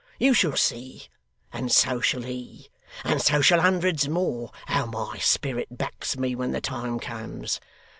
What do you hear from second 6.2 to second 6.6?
when the